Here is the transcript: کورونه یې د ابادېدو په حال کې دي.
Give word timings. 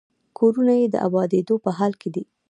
کورونه 0.37 0.73
یې 0.79 0.85
د 0.93 0.95
ابادېدو 1.07 1.55
په 1.63 1.69
حال 1.77 1.93
کې 2.01 2.09
دي. 2.15 2.23